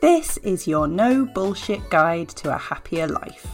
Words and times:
This 0.00 0.38
is 0.38 0.66
your 0.66 0.88
no 0.88 1.26
bullshit 1.26 1.90
guide 1.90 2.30
to 2.30 2.54
a 2.54 2.58
happier 2.58 3.06
life. 3.06 3.46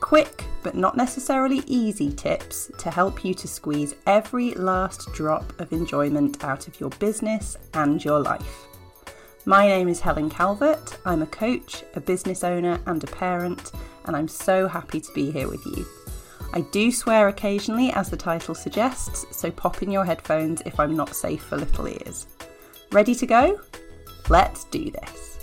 Quick, 0.00 0.44
but 0.62 0.74
not 0.74 0.94
necessarily 0.94 1.62
easy 1.66 2.12
tips 2.12 2.70
to 2.76 2.90
help 2.90 3.24
you 3.24 3.32
to 3.32 3.48
squeeze 3.48 3.94
every 4.06 4.52
last 4.56 5.10
drop 5.14 5.58
of 5.58 5.72
enjoyment 5.72 6.44
out 6.44 6.68
of 6.68 6.78
your 6.78 6.90
business 6.90 7.56
and 7.72 8.04
your 8.04 8.20
life. 8.20 8.66
My 9.46 9.66
name 9.66 9.88
is 9.88 9.98
Helen 9.98 10.28
Calvert. 10.28 10.98
I'm 11.06 11.22
a 11.22 11.26
coach, 11.26 11.82
a 11.94 12.00
business 12.00 12.44
owner, 12.44 12.78
and 12.84 13.02
a 13.02 13.06
parent, 13.06 13.72
and 14.04 14.14
I'm 14.14 14.28
so 14.28 14.68
happy 14.68 15.00
to 15.00 15.12
be 15.14 15.30
here 15.30 15.48
with 15.48 15.64
you. 15.64 15.86
I 16.52 16.60
do 16.72 16.92
swear 16.92 17.28
occasionally, 17.28 17.90
as 17.92 18.10
the 18.10 18.18
title 18.18 18.54
suggests, 18.54 19.24
so 19.30 19.50
pop 19.50 19.82
in 19.82 19.90
your 19.90 20.04
headphones 20.04 20.60
if 20.66 20.78
I'm 20.78 20.94
not 20.94 21.16
safe 21.16 21.42
for 21.42 21.56
little 21.56 21.88
ears. 21.88 22.26
Ready 22.92 23.14
to 23.14 23.26
go? 23.26 23.58
Let's 24.28 24.64
do 24.64 24.90
this. 24.90 25.35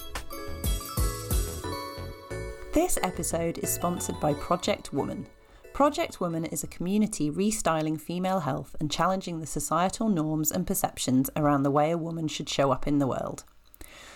This 2.74 2.98
episode 3.04 3.60
is 3.60 3.72
sponsored 3.72 4.20
by 4.20 4.34
Project 4.34 4.92
Woman. 4.92 5.28
Project 5.74 6.20
Woman 6.20 6.44
is 6.46 6.64
a 6.64 6.68
community 6.68 7.30
restyling 7.30 8.02
female 8.02 8.40
health 8.40 8.76
and 8.80 8.90
challenging 8.90 9.40
the 9.40 9.46
societal 9.46 10.10
norms 10.10 10.52
and 10.52 10.66
perceptions 10.66 11.30
around 11.36 11.62
the 11.62 11.70
way 11.70 11.92
a 11.92 12.00
woman 12.00 12.28
should 12.28 12.50
show 12.50 12.72
up 12.72 12.88
in 12.88 12.98
the 12.98 13.06
world. 13.06 13.44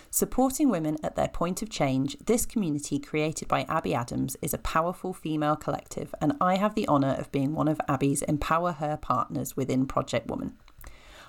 Supporting 0.09 0.69
women 0.69 0.97
at 1.03 1.15
their 1.15 1.27
point 1.27 1.61
of 1.61 1.69
change, 1.69 2.17
this 2.25 2.47
community 2.47 2.97
created 2.97 3.47
by 3.47 3.63
Abi 3.65 3.93
Adams 3.93 4.35
is 4.41 4.55
a 4.55 4.57
powerful 4.57 5.13
female 5.13 5.55
collective, 5.55 6.15
and 6.19 6.33
I 6.41 6.55
have 6.55 6.73
the 6.73 6.87
honour 6.87 7.15
of 7.19 7.31
being 7.31 7.53
one 7.53 7.67
of 7.67 7.79
Abi's 7.87 8.23
Empower 8.23 8.71
Her 8.71 8.97
partners 8.97 9.55
within 9.55 9.85
Project 9.85 10.31
Woman. 10.31 10.57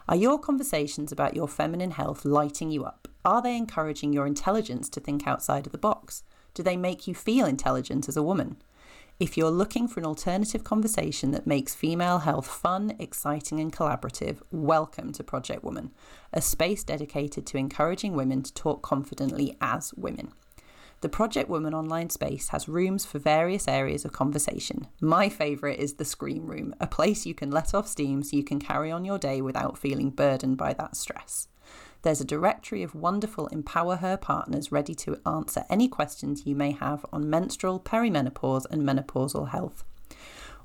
Are 0.09 0.17
your 0.17 0.39
conversations 0.39 1.13
about 1.13 1.37
your 1.37 1.47
feminine 1.47 1.91
health 1.91 2.25
lighting 2.25 2.71
you 2.71 2.85
up? 2.85 3.07
Are 3.23 3.43
they 3.43 3.55
encouraging 3.55 4.15
your 4.15 4.27
intelligence 4.27 4.89
to 4.89 5.01
think 5.01 5.27
outside 5.27 5.67
of 5.67 5.73
the 5.73 5.77
box? 5.77 6.23
Do 6.59 6.65
they 6.65 6.77
make 6.77 7.07
you 7.07 7.15
feel 7.15 7.47
intelligent 7.47 8.09
as 8.09 8.17
a 8.17 8.23
woman? 8.25 8.57
If 9.21 9.37
you're 9.37 9.49
looking 9.49 9.87
for 9.87 10.01
an 10.01 10.07
alternative 10.07 10.65
conversation 10.65 11.31
that 11.31 11.47
makes 11.47 11.73
female 11.73 12.19
health 12.19 12.49
fun, 12.49 12.97
exciting, 12.99 13.61
and 13.61 13.73
collaborative, 13.73 14.43
welcome 14.51 15.13
to 15.13 15.23
Project 15.23 15.63
Woman, 15.63 15.93
a 16.33 16.43
space 16.43 16.83
dedicated 16.83 17.47
to 17.47 17.59
encouraging 17.59 18.15
women 18.15 18.43
to 18.43 18.53
talk 18.53 18.83
confidently 18.83 19.57
as 19.61 19.95
women. 19.95 20.33
The 21.01 21.09
Project 21.09 21.49
Woman 21.49 21.75
online 21.75 22.11
space 22.11 22.49
has 22.49 22.69
rooms 22.69 23.07
for 23.07 23.21
various 23.21 23.69
areas 23.69 24.05
of 24.05 24.11
conversation. 24.11 24.89
My 25.01 25.29
favourite 25.29 25.79
is 25.79 25.95
the 25.95 26.05
Scream 26.05 26.49
Room, 26.49 26.75
a 26.81 26.89
place 26.89 27.25
you 27.25 27.35
can 27.35 27.53
let 27.53 27.73
off 27.73 27.87
steam 27.87 28.25
so 28.25 28.37
you 28.37 28.43
can 28.43 28.59
carry 28.59 28.91
on 28.91 29.05
your 29.05 29.19
day 29.21 29.41
without 29.41 29.79
feeling 29.79 30.11
burdened 30.11 30.57
by 30.57 30.73
that 30.73 30.97
stress. 30.97 31.47
There's 32.03 32.21
a 32.21 32.25
directory 32.25 32.85
of 32.85 32.95
wonderful 32.95 33.49
Empower 33.49 33.97
Her 33.97 34.17
partners 34.17 34.71
ready 34.71 34.95
to 34.97 35.21
answer 35.27 35.65
any 35.69 35.89
questions 35.89 36.47
you 36.47 36.55
may 36.55 36.71
have 36.71 37.05
on 37.13 37.29
menstrual, 37.29 37.81
perimenopause, 37.81 38.67
and 38.71 38.83
menopausal 38.83 39.49
health. 39.49 39.85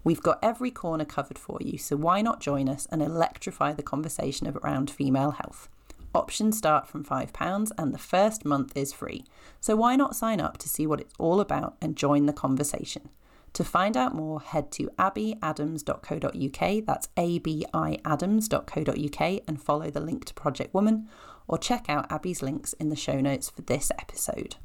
We've 0.04 0.22
got 0.22 0.38
every 0.44 0.70
corner 0.70 1.06
covered 1.06 1.40
for 1.40 1.58
you, 1.60 1.80
so 1.80 1.96
why 1.96 2.22
not 2.22 2.40
join 2.40 2.70
us 2.70 2.88
and 2.92 3.02
electrify 3.02 3.74
the 3.74 3.82
conversation 3.82 4.48
around 4.48 4.92
female 4.92 5.32
health? 5.32 5.70
Options 6.14 6.58
start 6.58 6.88
from 6.88 7.04
£5 7.04 7.72
and 7.80 7.94
the 7.94 7.98
first 7.98 8.46
month 8.46 8.78
is 8.78 8.94
free. 8.94 9.26
So 9.60 9.76
why 9.76 9.96
not 9.96 10.16
sign 10.16 10.40
up 10.40 10.60
to 10.60 10.70
see 10.70 10.86
what 10.86 11.02
it's 11.02 11.16
all 11.18 11.40
about 11.40 11.76
and 11.82 11.96
join 11.96 12.28
the 12.28 12.34
conversation? 12.34 13.10
To 13.54 13.64
find 13.64 13.96
out 13.96 14.14
more, 14.16 14.42
head 14.42 14.72
to 14.74 14.90
abiadams.co.uk, 14.98 16.86
that's 16.88 17.08
abiadams.co.uk, 17.16 19.42
and 19.48 19.62
follow 19.62 19.92
the 19.92 20.00
link 20.00 20.26
to 20.26 20.34
Project 20.34 20.74
Woman, 20.74 21.08
or 21.48 21.60
check 21.60 21.86
out 21.88 22.12
Abi's 22.12 22.42
links 22.42 22.74
in 22.74 22.90
the 22.90 22.96
show 22.96 23.22
notes 23.22 23.52
for 23.52 23.62
this 23.62 23.92
episode. 24.00 24.56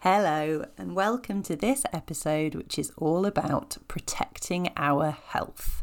Hello, 0.00 0.66
and 0.76 0.94
welcome 0.94 1.42
to 1.44 1.56
this 1.56 1.84
episode, 1.94 2.54
which 2.54 2.78
is 2.78 2.92
all 2.98 3.24
about 3.24 3.78
protecting 3.88 4.68
our 4.76 5.12
health. 5.12 5.82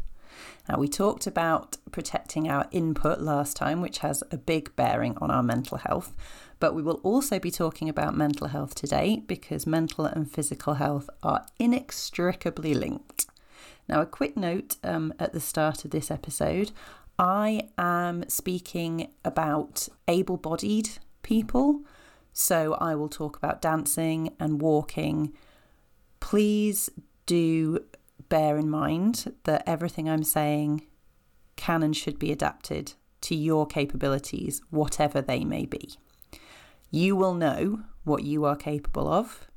Now, 0.68 0.78
we 0.78 0.86
talked 0.86 1.26
about 1.26 1.76
protecting 1.90 2.48
our 2.48 2.68
input 2.70 3.20
last 3.20 3.56
time, 3.56 3.80
which 3.80 3.98
has 3.98 4.22
a 4.30 4.38
big 4.38 4.76
bearing 4.76 5.18
on 5.18 5.32
our 5.32 5.42
mental 5.42 5.78
health. 5.78 6.14
But 6.62 6.76
we 6.76 6.82
will 6.84 7.00
also 7.02 7.40
be 7.40 7.50
talking 7.50 7.88
about 7.88 8.16
mental 8.16 8.46
health 8.46 8.76
today 8.76 9.24
because 9.26 9.66
mental 9.66 10.04
and 10.04 10.30
physical 10.30 10.74
health 10.74 11.10
are 11.20 11.44
inextricably 11.58 12.72
linked. 12.72 13.26
Now, 13.88 14.00
a 14.00 14.06
quick 14.06 14.36
note 14.36 14.76
um, 14.84 15.12
at 15.18 15.32
the 15.32 15.40
start 15.40 15.84
of 15.84 15.90
this 15.90 16.08
episode 16.08 16.70
I 17.18 17.62
am 17.76 18.28
speaking 18.28 19.10
about 19.24 19.88
able 20.06 20.36
bodied 20.36 20.90
people. 21.24 21.80
So 22.32 22.74
I 22.74 22.94
will 22.94 23.08
talk 23.08 23.36
about 23.36 23.60
dancing 23.60 24.32
and 24.38 24.62
walking. 24.62 25.32
Please 26.20 26.90
do 27.26 27.80
bear 28.28 28.56
in 28.56 28.70
mind 28.70 29.34
that 29.42 29.64
everything 29.66 30.08
I'm 30.08 30.22
saying 30.22 30.86
can 31.56 31.82
and 31.82 31.96
should 31.96 32.20
be 32.20 32.30
adapted 32.30 32.92
to 33.22 33.34
your 33.34 33.66
capabilities, 33.66 34.62
whatever 34.70 35.20
they 35.20 35.42
may 35.44 35.66
be. 35.66 35.96
You 36.94 37.16
will 37.16 37.32
know 37.32 37.80
what 38.04 38.22
you 38.22 38.44
are 38.44 38.54
capable 38.54 39.08
of, 39.08 39.48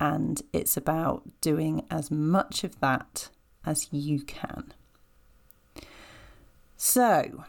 and 0.00 0.42
it's 0.52 0.76
about 0.76 1.22
doing 1.40 1.86
as 1.88 2.10
much 2.10 2.64
of 2.64 2.80
that 2.80 3.28
as 3.64 3.86
you 3.92 4.20
can. 4.22 4.74
So, 6.76 7.44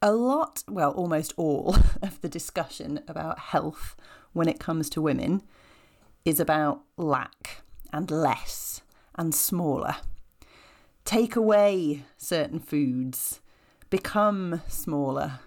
a 0.00 0.12
lot, 0.12 0.64
well, 0.66 0.92
almost 0.92 1.34
all 1.36 1.76
of 2.02 2.22
the 2.22 2.28
discussion 2.28 3.00
about 3.06 3.38
health 3.38 3.96
when 4.32 4.48
it 4.48 4.58
comes 4.58 4.88
to 4.90 5.02
women 5.02 5.42
is 6.24 6.40
about 6.40 6.80
lack 6.96 7.62
and 7.92 8.10
less 8.10 8.80
and 9.14 9.34
smaller. 9.34 9.96
Take 11.04 11.36
away 11.36 12.04
certain 12.16 12.60
foods, 12.60 13.42
become 13.90 14.62
smaller, 14.68 15.40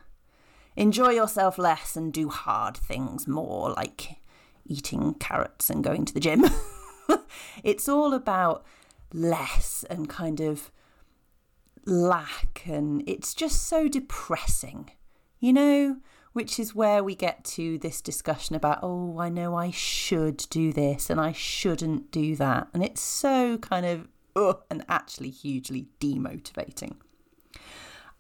enjoy 0.76 1.12
yourself 1.12 1.58
less 1.58 1.96
and 1.96 2.12
do 2.12 2.30
hard 2.30 2.78
things 2.78 3.28
more, 3.28 3.72
like 3.72 4.18
eating 4.66 5.14
carrots 5.16 5.70
and 5.70 5.84
going 5.84 6.06
to 6.06 6.14
the 6.14 6.20
gym. 6.20 6.46
it's 7.64 7.88
all 7.88 8.14
about 8.14 8.66
less 9.14 9.86
and 9.90 10.10
kind 10.10 10.40
of 10.40 10.72
lack, 11.86 12.64
and 12.66 13.04
it's 13.08 13.34
just 13.34 13.68
so 13.68 13.88
depressing, 13.88 14.92
you 15.40 15.54
know? 15.54 15.98
Which 16.34 16.60
is 16.60 16.76
where 16.76 17.02
we 17.02 17.16
get 17.16 17.46
to 17.46 17.78
this 17.78 18.02
discussion 18.02 18.58
about, 18.58 18.80
oh, 18.82 19.18
I 19.20 19.30
know 19.30 19.56
I 19.56 19.72
should 19.72 20.46
do 20.50 20.74
this 20.74 21.10
and 21.10 21.18
I 21.18 21.32
shouldn't 21.32 22.12
do 22.12 22.36
that. 22.36 22.68
And 22.74 22.84
it's 22.84 23.00
so 23.00 23.58
kind 23.60 23.86
of, 23.86 24.10
ugh, 24.36 24.62
and 24.70 24.84
actually 24.90 25.30
hugely 25.30 25.88
demotivating. 26.02 26.98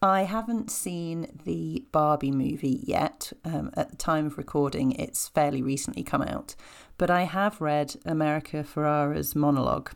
I 0.05 0.21
haven't 0.21 0.69
seen 0.69 1.39
the 1.45 1.83
Barbie 1.91 2.29
movie 2.29 2.79
yet. 2.83 3.33
Um, 3.43 3.71
at 3.75 3.89
the 3.89 3.95
time 3.95 4.27
of 4.27 4.37
recording, 4.37 4.91
it's 4.91 5.29
fairly 5.29 5.63
recently 5.63 6.03
come 6.03 6.21
out. 6.21 6.53
But 6.99 7.09
I 7.09 7.23
have 7.23 7.59
read 7.59 7.95
America 8.05 8.63
Ferrera's 8.63 9.35
monologue 9.35 9.89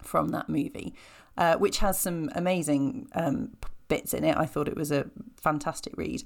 from 0.00 0.28
that 0.30 0.48
movie, 0.48 0.94
uh, 1.36 1.56
which 1.56 1.78
has 1.78 1.98
some 1.98 2.30
amazing 2.34 3.06
um, 3.14 3.50
bits 3.88 4.14
in 4.14 4.24
it. 4.24 4.34
I 4.34 4.46
thought 4.46 4.66
it 4.66 4.78
was 4.78 4.90
a 4.90 5.10
fantastic 5.36 5.92
read. 5.94 6.22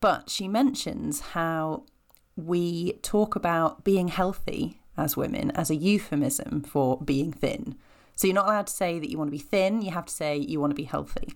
But 0.00 0.28
she 0.28 0.48
mentions 0.48 1.20
how 1.20 1.84
we 2.34 2.94
talk 2.94 3.36
about 3.36 3.84
being 3.84 4.08
healthy 4.08 4.80
as 4.96 5.16
women 5.16 5.52
as 5.52 5.70
a 5.70 5.76
euphemism 5.76 6.62
for 6.62 6.98
being 7.00 7.32
thin. 7.32 7.76
So 8.16 8.26
you're 8.26 8.34
not 8.34 8.46
allowed 8.46 8.66
to 8.66 8.72
say 8.72 8.98
that 8.98 9.08
you 9.08 9.18
want 9.18 9.28
to 9.28 9.38
be 9.38 9.38
thin, 9.38 9.82
you 9.82 9.92
have 9.92 10.06
to 10.06 10.12
say 10.12 10.36
you 10.36 10.58
want 10.58 10.72
to 10.72 10.74
be 10.74 10.82
healthy. 10.82 11.32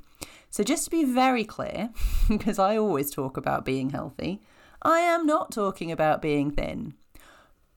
So, 0.50 0.64
just 0.64 0.84
to 0.84 0.90
be 0.90 1.04
very 1.04 1.44
clear, 1.44 1.90
because 2.28 2.58
I 2.58 2.76
always 2.76 3.10
talk 3.10 3.36
about 3.36 3.64
being 3.64 3.90
healthy, 3.90 4.42
I 4.82 4.98
am 4.98 5.24
not 5.24 5.52
talking 5.52 5.92
about 5.92 6.20
being 6.20 6.50
thin. 6.50 6.94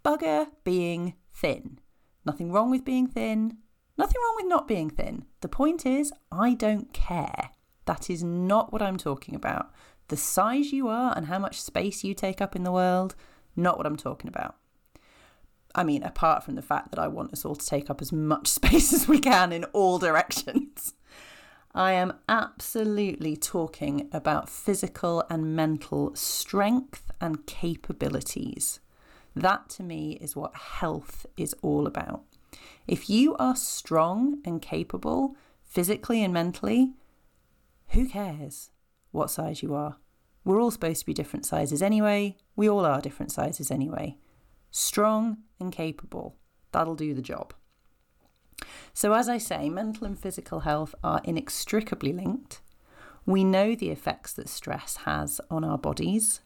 Bugger 0.03 0.47
being 0.63 1.13
thin. 1.31 1.79
Nothing 2.25 2.51
wrong 2.51 2.71
with 2.71 2.83
being 2.83 3.07
thin, 3.07 3.57
nothing 3.97 4.21
wrong 4.21 4.35
with 4.37 4.47
not 4.47 4.67
being 4.67 4.89
thin. 4.89 5.25
The 5.41 5.49
point 5.49 5.85
is, 5.85 6.11
I 6.31 6.53
don't 6.53 6.93
care. 6.93 7.51
That 7.85 8.09
is 8.09 8.23
not 8.23 8.71
what 8.71 8.81
I'm 8.81 8.97
talking 8.97 9.35
about. 9.35 9.71
The 10.07 10.17
size 10.17 10.71
you 10.71 10.87
are 10.87 11.13
and 11.15 11.27
how 11.27 11.39
much 11.39 11.61
space 11.61 12.03
you 12.03 12.13
take 12.13 12.41
up 12.41 12.55
in 12.55 12.63
the 12.63 12.71
world, 12.71 13.15
not 13.55 13.77
what 13.77 13.85
I'm 13.85 13.97
talking 13.97 14.29
about. 14.29 14.55
I 15.75 15.83
mean, 15.83 16.03
apart 16.03 16.43
from 16.43 16.55
the 16.55 16.61
fact 16.61 16.91
that 16.91 16.99
I 16.99 17.07
want 17.07 17.33
us 17.33 17.45
all 17.45 17.55
to 17.55 17.65
take 17.65 17.89
up 17.89 18.01
as 18.01 18.11
much 18.11 18.47
space 18.59 18.93
as 18.93 19.07
we 19.07 19.19
can 19.19 19.51
in 19.51 19.65
all 19.65 19.99
directions. 19.99 20.93
I 21.75 21.93
am 21.93 22.13
absolutely 22.29 23.35
talking 23.35 24.07
about 24.11 24.47
physical 24.47 25.23
and 25.27 25.55
mental 25.55 26.15
strength 26.15 27.09
and 27.19 27.47
capabilities. 27.47 28.79
That 29.35 29.69
to 29.69 29.83
me 29.83 30.19
is 30.21 30.35
what 30.35 30.55
health 30.55 31.25
is 31.35 31.55
all 31.63 31.87
about. 31.87 32.21
If 32.85 33.09
you 33.09 33.35
are 33.37 33.55
strong 33.55 34.39
and 34.45 34.61
capable, 34.61 35.35
physically 35.63 36.23
and 36.23 36.31
mentally, 36.31 36.93
who 37.89 38.07
cares 38.07 38.69
what 39.09 39.31
size 39.31 39.63
you 39.63 39.73
are? 39.73 39.97
We're 40.45 40.61
all 40.61 40.69
supposed 40.69 40.99
to 40.99 41.05
be 41.07 41.13
different 41.13 41.47
sizes 41.47 41.81
anyway. 41.81 42.37
We 42.55 42.69
all 42.69 42.85
are 42.85 43.01
different 43.01 43.31
sizes 43.31 43.71
anyway. 43.71 44.17
Strong 44.69 45.37
and 45.59 45.71
capable. 45.71 46.35
That'll 46.71 46.95
do 46.95 47.15
the 47.15 47.21
job. 47.23 47.55
So, 48.93 49.13
as 49.13 49.29
I 49.29 49.37
say, 49.37 49.69
mental 49.69 50.05
and 50.05 50.17
physical 50.17 50.61
health 50.61 50.93
are 51.03 51.21
inextricably 51.23 52.13
linked. 52.13 52.61
We 53.25 53.43
know 53.43 53.75
the 53.75 53.89
effects 53.89 54.33
that 54.33 54.49
stress 54.49 54.97
has 55.05 55.39
on 55.49 55.63
our 55.63 55.77
bodies. 55.77 56.41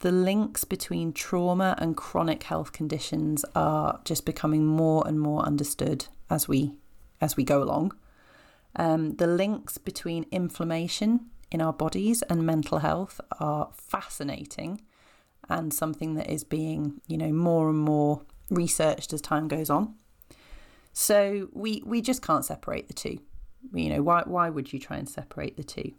The 0.00 0.12
links 0.12 0.64
between 0.64 1.12
trauma 1.12 1.74
and 1.78 1.96
chronic 1.96 2.44
health 2.44 2.72
conditions 2.72 3.44
are 3.54 4.00
just 4.04 4.24
becoming 4.24 4.66
more 4.66 5.06
and 5.06 5.20
more 5.20 5.42
understood 5.42 6.06
as 6.30 6.48
we 6.48 6.74
as 7.20 7.36
we 7.36 7.44
go 7.44 7.62
along. 7.62 7.92
Um, 8.76 9.16
the 9.16 9.26
links 9.26 9.78
between 9.78 10.26
inflammation 10.30 11.30
in 11.50 11.60
our 11.60 11.72
bodies 11.72 12.22
and 12.22 12.44
mental 12.44 12.78
health 12.78 13.20
are 13.38 13.70
fascinating 13.72 14.80
and 15.48 15.72
something 15.72 16.14
that 16.14 16.28
is 16.28 16.42
being, 16.44 17.00
you 17.06 17.16
know, 17.16 17.32
more 17.32 17.70
and 17.70 17.78
more 17.78 18.22
researched 18.50 19.12
as 19.12 19.20
time 19.20 19.48
goes 19.48 19.70
on. 19.70 19.94
So 20.94 21.48
we 21.52 21.82
we 21.84 22.00
just 22.00 22.22
can't 22.22 22.44
separate 22.44 22.86
the 22.88 22.94
two. 22.94 23.18
You 23.74 23.90
know, 23.90 24.02
why 24.02 24.22
why 24.24 24.48
would 24.48 24.72
you 24.72 24.78
try 24.78 24.96
and 24.96 25.08
separate 25.08 25.56
the 25.56 25.64
two? 25.64 25.92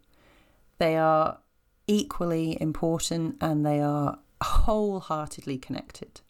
They 0.80 0.96
are 0.96 1.40
equally 1.86 2.58
important 2.60 3.36
and 3.42 3.66
they 3.66 3.82
are 3.82 4.20
wholeheartedly 4.42 5.58
connected. 5.60 6.22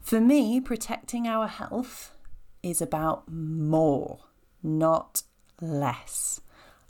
For 0.00 0.20
me, 0.20 0.60
protecting 0.60 1.28
our 1.28 1.46
health 1.46 2.14
is 2.62 2.80
about 2.80 3.30
more, 3.30 4.20
not 4.62 5.22
less. 5.60 6.40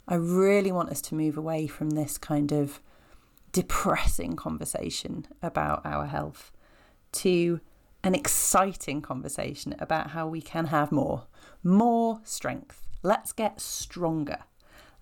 I 0.07 0.15
really 0.15 0.71
want 0.71 0.89
us 0.89 1.01
to 1.01 1.15
move 1.15 1.37
away 1.37 1.67
from 1.67 1.91
this 1.91 2.17
kind 2.17 2.51
of 2.51 2.79
depressing 3.51 4.37
conversation 4.37 5.27
about 5.41 5.85
our 5.85 6.05
health 6.05 6.51
to 7.11 7.59
an 8.03 8.15
exciting 8.15 9.01
conversation 9.01 9.75
about 9.79 10.11
how 10.11 10.27
we 10.27 10.41
can 10.41 10.67
have 10.67 10.91
more, 10.91 11.27
more 11.63 12.21
strength. 12.23 12.87
Let's 13.03 13.31
get 13.31 13.61
stronger. 13.61 14.39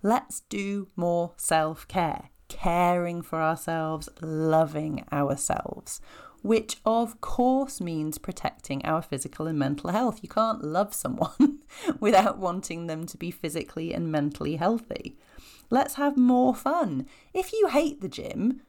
Let's 0.02 0.40
do 0.48 0.88
more 0.96 1.32
self 1.36 1.86
care, 1.88 2.30
caring 2.48 3.22
for 3.22 3.40
ourselves, 3.40 4.08
loving 4.20 5.04
ourselves, 5.12 6.00
which 6.42 6.78
of 6.84 7.20
course 7.20 7.80
means 7.80 8.18
protecting 8.18 8.84
our 8.84 9.02
physical 9.02 9.46
and 9.46 9.58
mental 9.58 9.90
health. 9.90 10.20
You 10.22 10.28
can't 10.28 10.64
love 10.64 10.94
someone 10.94 11.60
without 12.00 12.38
wanting 12.38 12.86
them 12.86 13.06
to 13.06 13.18
be 13.18 13.30
physically 13.30 13.92
and 13.92 14.10
mentally 14.10 14.56
healthy. 14.56 15.18
Let's 15.68 15.94
have 15.94 16.16
more 16.16 16.54
fun. 16.54 17.06
If 17.32 17.52
you 17.52 17.68
hate 17.68 18.00
the 18.00 18.08
gym, 18.08 18.62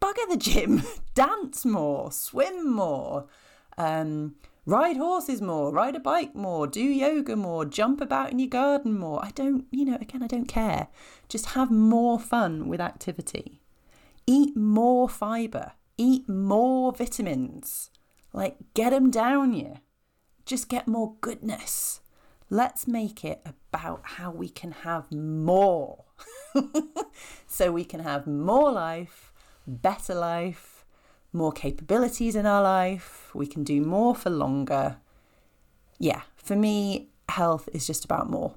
bugger 0.00 0.28
the 0.28 0.36
gym, 0.36 0.82
dance 1.14 1.64
more, 1.64 2.10
swim 2.10 2.70
more. 2.70 3.26
Um, 3.78 4.34
ride 4.66 4.96
horses 4.96 5.40
more, 5.40 5.72
ride 5.72 5.94
a 5.94 6.00
bike 6.00 6.34
more, 6.34 6.66
do 6.66 6.82
yoga 6.82 7.36
more, 7.36 7.64
jump 7.64 8.00
about 8.00 8.32
in 8.32 8.38
your 8.40 8.48
garden 8.48 8.98
more. 8.98 9.24
I 9.24 9.30
don't, 9.30 9.66
you 9.70 9.84
know, 9.84 9.96
again, 10.00 10.22
I 10.22 10.26
don't 10.26 10.48
care. 10.48 10.88
Just 11.28 11.46
have 11.50 11.70
more 11.70 12.18
fun 12.18 12.68
with 12.68 12.80
activity. 12.80 13.62
Eat 14.26 14.56
more 14.56 15.08
fibre, 15.08 15.72
eat 15.96 16.28
more 16.28 16.92
vitamins. 16.92 17.90
Like, 18.32 18.56
get 18.74 18.90
them 18.90 19.10
down 19.10 19.54
you. 19.54 19.76
Just 20.44 20.68
get 20.68 20.88
more 20.88 21.14
goodness. 21.20 22.00
Let's 22.50 22.86
make 22.88 23.24
it 23.24 23.40
about 23.44 24.00
how 24.02 24.30
we 24.30 24.48
can 24.48 24.72
have 24.72 25.10
more. 25.12 26.04
so 27.46 27.70
we 27.70 27.84
can 27.84 28.00
have 28.00 28.26
more 28.26 28.72
life, 28.72 29.32
better 29.66 30.14
life, 30.14 30.77
more 31.32 31.52
capabilities 31.52 32.34
in 32.34 32.46
our 32.46 32.62
life, 32.62 33.30
we 33.34 33.46
can 33.46 33.64
do 33.64 33.80
more 33.80 34.14
for 34.14 34.30
longer. 34.30 34.96
Yeah, 35.98 36.22
for 36.36 36.56
me, 36.56 37.08
health 37.28 37.68
is 37.72 37.86
just 37.86 38.04
about 38.04 38.30
more. 38.30 38.54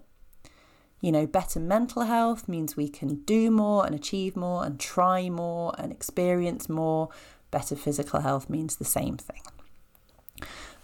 You 1.02 1.12
know, 1.12 1.26
better 1.26 1.60
mental 1.60 2.04
health 2.04 2.48
means 2.48 2.78
we 2.78 2.88
can 2.88 3.24
do 3.24 3.50
more 3.50 3.86
and 3.86 3.96
achieve 3.96 4.36
more 4.36 4.64
and 4.64 4.80
try 4.80 5.30
more 5.30 5.74
and 5.78 5.92
experience 5.92 6.70
more. 6.70 7.10
Better 7.50 7.76
physical 7.76 8.22
health 8.22 8.50
means 8.50 8.76
the 8.76 8.86
same 8.86 9.18
thing. 9.18 9.42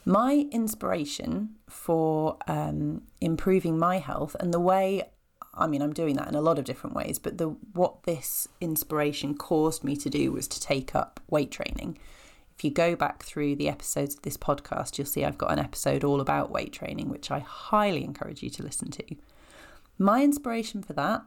My 0.06 0.48
inspiration 0.52 1.58
for 1.70 2.38
um, 2.48 3.04
improving 3.22 3.78
my 3.78 4.00
health 4.00 4.36
and 4.40 4.54
the 4.54 4.60
way 4.60 5.04
I 5.58 5.68
mean, 5.68 5.82
I'm 5.82 5.94
doing 5.94 6.16
that 6.16 6.28
in 6.28 6.36
a 6.36 6.42
lot 6.42 6.60
of 6.60 6.66
different 6.66 6.96
ways, 6.96 7.18
but 7.20 7.38
the 7.38 7.50
what 7.74 8.04
this 8.04 8.48
inspiration 8.62 9.36
caused 9.36 9.84
me 9.84 9.96
to 9.98 10.10
do 10.10 10.32
was 10.32 10.48
to 10.50 10.62
take 10.62 10.96
up 10.96 11.20
weight 11.30 11.52
training. 11.52 11.98
If 12.56 12.64
you 12.64 12.72
go 12.72 12.96
back 12.96 13.24
through 13.24 13.56
the 13.56 13.70
episodes 13.70 14.16
of 14.16 14.22
this 14.22 14.38
podcast, 14.38 14.98
you'll 14.98 15.06
see 15.06 15.24
I've 15.26 15.38
got 15.38 15.52
an 15.52 15.60
episode 15.60 16.04
all 16.04 16.22
about 16.22 16.52
weight 16.52 16.74
training, 16.74 17.10
which 17.10 17.30
I 17.30 17.40
highly 17.40 18.04
encourage 18.04 18.42
you 18.42 18.50
to 18.52 18.64
listen 18.64 18.90
to. 18.92 19.16
My 20.00 20.24
inspiration 20.24 20.82
for 20.82 20.94
that 20.94 21.24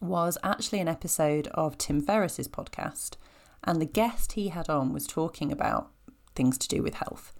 was 0.00 0.38
actually 0.42 0.80
an 0.80 0.88
episode 0.88 1.48
of 1.48 1.76
Tim 1.76 2.00
Ferriss's 2.00 2.48
podcast, 2.48 3.16
and 3.64 3.80
the 3.80 3.86
guest 3.86 4.32
he 4.32 4.48
had 4.48 4.68
on 4.68 4.92
was 4.92 5.06
talking 5.06 5.50
about 5.50 5.90
things 6.34 6.56
to 6.58 6.68
do 6.68 6.82
with 6.82 6.94
health. 6.94 7.32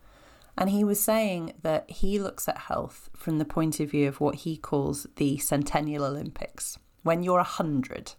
And 0.60 0.70
he 0.70 0.82
was 0.82 0.98
saying 0.98 1.52
that 1.62 1.88
he 1.88 2.18
looks 2.18 2.48
at 2.48 2.58
health 2.58 3.10
from 3.16 3.38
the 3.38 3.44
point 3.44 3.78
of 3.78 3.92
view 3.92 4.08
of 4.08 4.20
what 4.20 4.34
he 4.34 4.56
calls 4.56 5.06
the 5.14 5.38
Centennial 5.38 6.04
Olympics. 6.04 6.76
When 7.04 7.22
you're 7.22 7.36
100, 7.36 8.14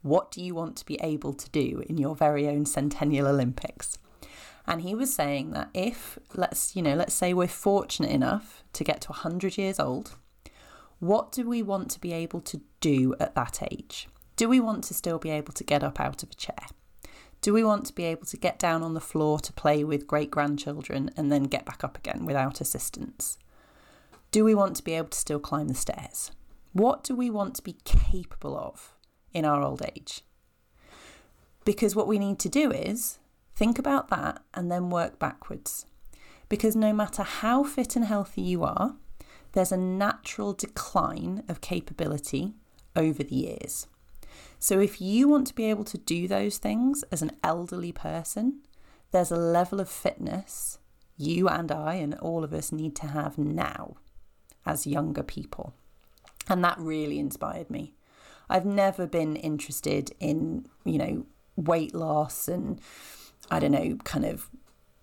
what 0.00 0.30
do 0.30 0.42
you 0.42 0.54
want 0.54 0.76
to 0.78 0.86
be 0.86 0.98
able 1.02 1.34
to 1.34 1.50
do 1.50 1.82
in 1.86 1.98
your 1.98 2.16
very 2.16 2.48
own 2.48 2.64
Centennial 2.64 3.26
Olympics? 3.26 3.98
And 4.66 4.80
he 4.80 4.94
was 4.94 5.14
saying 5.14 5.50
that 5.50 5.68
if, 5.74 6.18
let's, 6.34 6.74
you 6.74 6.80
know, 6.80 6.94
let's 6.94 7.12
say 7.12 7.34
we're 7.34 7.46
fortunate 7.46 8.10
enough 8.10 8.64
to 8.72 8.84
get 8.84 9.02
to 9.02 9.08
100 9.10 9.58
years 9.58 9.78
old, 9.78 10.12
what 10.98 11.30
do 11.30 11.46
we 11.46 11.62
want 11.62 11.90
to 11.90 12.00
be 12.00 12.14
able 12.14 12.40
to 12.40 12.62
do 12.80 13.14
at 13.20 13.34
that 13.34 13.62
age? 13.70 14.08
Do 14.36 14.48
we 14.48 14.60
want 14.60 14.84
to 14.84 14.94
still 14.94 15.18
be 15.18 15.28
able 15.28 15.52
to 15.52 15.64
get 15.64 15.84
up 15.84 16.00
out 16.00 16.22
of 16.22 16.30
a 16.30 16.34
chair? 16.36 16.68
Do 17.42 17.52
we 17.52 17.64
want 17.64 17.86
to 17.86 17.92
be 17.92 18.04
able 18.04 18.24
to 18.26 18.36
get 18.36 18.60
down 18.60 18.84
on 18.84 18.94
the 18.94 19.00
floor 19.00 19.40
to 19.40 19.52
play 19.52 19.82
with 19.82 20.06
great 20.06 20.30
grandchildren 20.30 21.10
and 21.16 21.30
then 21.30 21.42
get 21.44 21.66
back 21.66 21.82
up 21.82 21.98
again 21.98 22.24
without 22.24 22.60
assistance? 22.60 23.36
Do 24.30 24.44
we 24.44 24.54
want 24.54 24.76
to 24.76 24.84
be 24.84 24.92
able 24.92 25.08
to 25.08 25.18
still 25.18 25.40
climb 25.40 25.66
the 25.66 25.74
stairs? 25.74 26.30
What 26.72 27.02
do 27.02 27.16
we 27.16 27.30
want 27.30 27.56
to 27.56 27.62
be 27.62 27.78
capable 27.84 28.56
of 28.56 28.94
in 29.32 29.44
our 29.44 29.60
old 29.60 29.82
age? 29.82 30.22
Because 31.64 31.96
what 31.96 32.06
we 32.06 32.20
need 32.20 32.38
to 32.38 32.48
do 32.48 32.70
is 32.70 33.18
think 33.56 33.76
about 33.76 34.08
that 34.10 34.40
and 34.54 34.70
then 34.70 34.88
work 34.88 35.18
backwards. 35.18 35.84
Because 36.48 36.76
no 36.76 36.92
matter 36.92 37.24
how 37.24 37.64
fit 37.64 37.96
and 37.96 38.04
healthy 38.04 38.42
you 38.42 38.62
are, 38.62 38.94
there's 39.50 39.72
a 39.72 39.76
natural 39.76 40.52
decline 40.52 41.42
of 41.48 41.60
capability 41.60 42.54
over 42.94 43.24
the 43.24 43.34
years. 43.34 43.88
So, 44.62 44.78
if 44.78 45.00
you 45.00 45.26
want 45.26 45.48
to 45.48 45.56
be 45.56 45.64
able 45.64 45.82
to 45.82 45.98
do 45.98 46.28
those 46.28 46.56
things 46.56 47.02
as 47.10 47.20
an 47.20 47.32
elderly 47.42 47.90
person, 47.90 48.60
there's 49.10 49.32
a 49.32 49.36
level 49.36 49.80
of 49.80 49.88
fitness 49.88 50.78
you 51.16 51.48
and 51.48 51.72
I 51.72 51.94
and 51.94 52.14
all 52.20 52.44
of 52.44 52.52
us 52.52 52.70
need 52.70 52.94
to 52.96 53.08
have 53.08 53.36
now 53.36 53.96
as 54.64 54.86
younger 54.86 55.24
people. 55.24 55.74
And 56.48 56.62
that 56.62 56.78
really 56.78 57.18
inspired 57.18 57.70
me. 57.70 57.94
I've 58.48 58.64
never 58.64 59.04
been 59.04 59.34
interested 59.34 60.14
in, 60.20 60.66
you 60.84 60.98
know, 60.98 61.26
weight 61.56 61.92
loss 61.92 62.46
and 62.46 62.80
I 63.50 63.58
don't 63.58 63.72
know, 63.72 63.96
kind 64.04 64.24
of 64.24 64.48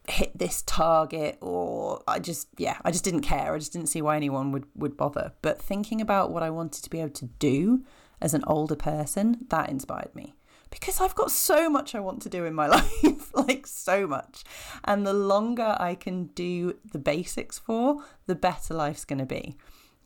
hit 0.07 0.37
this 0.37 0.61
target 0.61 1.37
or 1.41 2.01
I 2.07 2.19
just 2.19 2.47
yeah, 2.57 2.77
I 2.85 2.91
just 2.91 3.03
didn't 3.03 3.23
care. 3.23 3.53
I 3.53 3.59
just 3.59 3.73
didn't 3.73 3.89
see 3.89 4.01
why 4.01 4.15
anyone 4.15 4.53
would 4.53 4.67
would 4.73 4.95
bother. 4.95 5.33
But 5.41 5.61
thinking 5.61 5.99
about 5.99 6.31
what 6.31 6.43
I 6.43 6.49
wanted 6.49 6.81
to 6.85 6.89
be 6.89 7.01
able 7.01 7.09
to 7.11 7.25
do 7.25 7.83
as 8.21 8.33
an 8.33 8.43
older 8.47 8.75
person, 8.75 9.45
that 9.49 9.69
inspired 9.69 10.13
me 10.15 10.33
because 10.69 11.01
I've 11.01 11.15
got 11.15 11.31
so 11.31 11.69
much 11.69 11.95
I 11.95 11.99
want 11.99 12.21
to 12.23 12.29
do 12.29 12.45
in 12.45 12.53
my 12.53 12.67
life, 13.03 13.33
like 13.33 13.65
so 13.65 14.07
much. 14.07 14.43
And 14.83 15.05
the 15.05 15.13
longer 15.13 15.75
I 15.79 15.95
can 15.95 16.25
do 16.27 16.77
the 16.91 16.99
basics 16.99 17.57
for, 17.57 18.03
the 18.27 18.35
better 18.35 18.73
life's 18.73 19.05
going 19.05 19.19
to 19.19 19.25
be. 19.25 19.55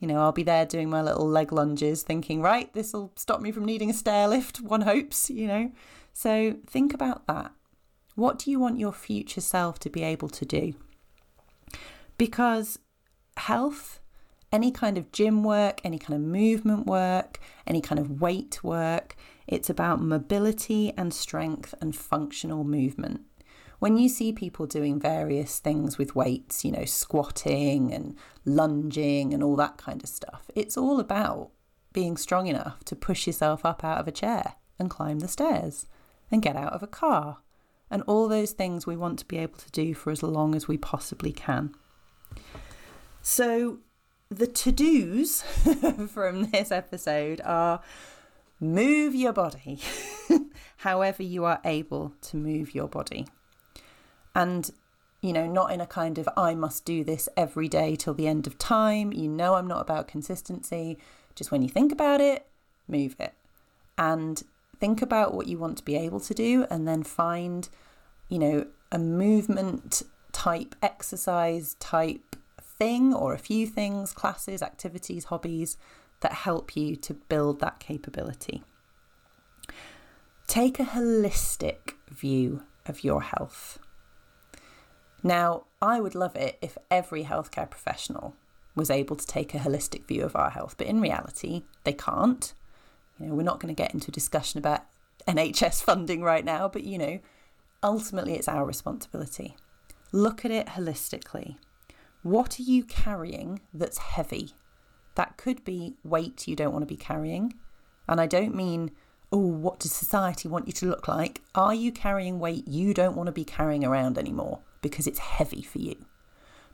You 0.00 0.08
know, 0.08 0.20
I'll 0.20 0.32
be 0.32 0.42
there 0.42 0.66
doing 0.66 0.90
my 0.90 1.02
little 1.02 1.28
leg 1.28 1.52
lunges, 1.52 2.02
thinking, 2.02 2.42
right, 2.42 2.72
this 2.74 2.92
will 2.92 3.12
stop 3.16 3.40
me 3.40 3.52
from 3.52 3.64
needing 3.64 3.90
a 3.90 3.94
stair 3.94 4.28
lift, 4.28 4.60
one 4.60 4.82
hopes, 4.82 5.30
you 5.30 5.46
know. 5.46 5.72
So 6.12 6.56
think 6.66 6.92
about 6.92 7.26
that. 7.26 7.52
What 8.14 8.38
do 8.38 8.50
you 8.50 8.60
want 8.60 8.78
your 8.78 8.92
future 8.92 9.40
self 9.40 9.78
to 9.80 9.90
be 9.90 10.02
able 10.02 10.28
to 10.30 10.44
do? 10.44 10.74
Because 12.16 12.78
health 13.36 14.00
any 14.54 14.70
kind 14.70 14.96
of 14.96 15.10
gym 15.10 15.42
work, 15.42 15.80
any 15.82 15.98
kind 15.98 16.14
of 16.14 16.20
movement 16.20 16.86
work, 16.86 17.40
any 17.66 17.80
kind 17.80 17.98
of 17.98 18.20
weight 18.20 18.62
work. 18.62 19.16
It's 19.48 19.68
about 19.68 20.00
mobility 20.00 20.92
and 20.96 21.12
strength 21.12 21.74
and 21.80 21.94
functional 21.94 22.62
movement. 22.62 23.22
When 23.80 23.96
you 23.96 24.08
see 24.08 24.32
people 24.32 24.66
doing 24.66 25.00
various 25.00 25.58
things 25.58 25.98
with 25.98 26.14
weights, 26.14 26.64
you 26.64 26.70
know, 26.70 26.84
squatting 26.84 27.92
and 27.92 28.16
lunging 28.44 29.34
and 29.34 29.42
all 29.42 29.56
that 29.56 29.76
kind 29.76 30.00
of 30.04 30.08
stuff, 30.08 30.48
it's 30.54 30.78
all 30.78 31.00
about 31.00 31.50
being 31.92 32.16
strong 32.16 32.46
enough 32.46 32.84
to 32.84 32.94
push 32.94 33.26
yourself 33.26 33.66
up 33.66 33.82
out 33.82 33.98
of 33.98 34.06
a 34.06 34.12
chair 34.12 34.54
and 34.78 34.88
climb 34.88 35.18
the 35.18 35.28
stairs 35.28 35.86
and 36.30 36.42
get 36.42 36.54
out 36.54 36.72
of 36.72 36.82
a 36.82 36.86
car 36.86 37.38
and 37.90 38.02
all 38.02 38.28
those 38.28 38.52
things 38.52 38.86
we 38.86 38.96
want 38.96 39.18
to 39.18 39.26
be 39.26 39.38
able 39.38 39.58
to 39.58 39.70
do 39.72 39.94
for 39.94 40.12
as 40.12 40.22
long 40.22 40.54
as 40.54 40.68
we 40.68 40.78
possibly 40.78 41.32
can. 41.32 41.74
So, 43.20 43.78
the 44.36 44.46
to 44.46 44.72
dos 44.72 45.42
from 46.08 46.50
this 46.50 46.72
episode 46.72 47.40
are 47.44 47.80
move 48.60 49.14
your 49.14 49.32
body 49.32 49.78
however 50.78 51.22
you 51.22 51.44
are 51.44 51.60
able 51.64 52.12
to 52.20 52.36
move 52.36 52.74
your 52.74 52.88
body. 52.88 53.26
And, 54.34 54.70
you 55.20 55.32
know, 55.32 55.46
not 55.46 55.72
in 55.72 55.80
a 55.80 55.86
kind 55.86 56.18
of 56.18 56.28
I 56.36 56.54
must 56.54 56.84
do 56.84 57.04
this 57.04 57.28
every 57.36 57.68
day 57.68 57.96
till 57.96 58.14
the 58.14 58.26
end 58.26 58.46
of 58.46 58.58
time. 58.58 59.12
You 59.12 59.28
know, 59.28 59.54
I'm 59.54 59.66
not 59.66 59.80
about 59.80 60.08
consistency. 60.08 60.98
Just 61.34 61.50
when 61.50 61.62
you 61.62 61.68
think 61.68 61.92
about 61.92 62.20
it, 62.20 62.46
move 62.88 63.16
it. 63.18 63.34
And 63.96 64.42
think 64.78 65.00
about 65.02 65.34
what 65.34 65.46
you 65.46 65.58
want 65.58 65.78
to 65.78 65.84
be 65.84 65.96
able 65.96 66.20
to 66.20 66.34
do 66.34 66.66
and 66.70 66.86
then 66.86 67.02
find, 67.02 67.68
you 68.28 68.38
know, 68.38 68.66
a 68.90 68.98
movement 68.98 70.02
type 70.32 70.74
exercise 70.82 71.74
type 71.74 72.33
thing 72.78 73.14
or 73.14 73.32
a 73.32 73.38
few 73.38 73.66
things, 73.66 74.12
classes, 74.12 74.62
activities, 74.62 75.24
hobbies 75.24 75.76
that 76.20 76.32
help 76.32 76.76
you 76.76 76.96
to 76.96 77.14
build 77.14 77.60
that 77.60 77.80
capability. 77.80 78.62
Take 80.46 80.78
a 80.78 80.84
holistic 80.84 81.94
view 82.10 82.62
of 82.86 83.04
your 83.04 83.22
health. 83.22 83.78
Now, 85.22 85.64
I 85.80 86.00
would 86.00 86.14
love 86.14 86.36
it 86.36 86.58
if 86.60 86.76
every 86.90 87.24
healthcare 87.24 87.68
professional 87.68 88.34
was 88.74 88.90
able 88.90 89.16
to 89.16 89.26
take 89.26 89.54
a 89.54 89.58
holistic 89.58 90.06
view 90.06 90.22
of 90.24 90.36
our 90.36 90.50
health, 90.50 90.74
but 90.76 90.86
in 90.86 91.00
reality, 91.00 91.62
they 91.84 91.92
can't. 91.92 92.52
You 93.18 93.26
know, 93.26 93.34
we're 93.34 93.42
not 93.42 93.60
going 93.60 93.74
to 93.74 93.82
get 93.82 93.94
into 93.94 94.10
a 94.10 94.12
discussion 94.12 94.58
about 94.58 94.84
NHS 95.26 95.82
funding 95.82 96.22
right 96.22 96.44
now, 96.44 96.68
but 96.68 96.84
you 96.84 96.98
know, 96.98 97.20
ultimately 97.82 98.34
it's 98.34 98.48
our 98.48 98.64
responsibility. 98.64 99.56
Look 100.12 100.44
at 100.44 100.50
it 100.50 100.68
holistically. 100.68 101.56
What 102.24 102.58
are 102.58 102.62
you 102.62 102.84
carrying 102.84 103.60
that's 103.74 103.98
heavy? 103.98 104.52
That 105.14 105.36
could 105.36 105.62
be 105.62 105.96
weight 106.02 106.48
you 106.48 106.56
don't 106.56 106.72
want 106.72 106.80
to 106.80 106.86
be 106.86 106.96
carrying. 106.96 107.52
And 108.08 108.18
I 108.18 108.26
don't 108.26 108.54
mean, 108.54 108.92
oh, 109.30 109.36
what 109.36 109.78
does 109.78 109.92
society 109.92 110.48
want 110.48 110.66
you 110.66 110.72
to 110.72 110.86
look 110.86 111.06
like? 111.06 111.42
Are 111.54 111.74
you 111.74 111.92
carrying 111.92 112.38
weight 112.38 112.66
you 112.66 112.94
don't 112.94 113.14
want 113.14 113.26
to 113.26 113.32
be 113.32 113.44
carrying 113.44 113.84
around 113.84 114.16
anymore 114.16 114.60
because 114.80 115.06
it's 115.06 115.18
heavy 115.18 115.60
for 115.60 115.80
you? 115.80 115.96